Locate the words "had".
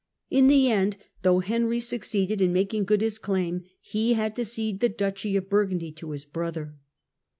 4.13-4.35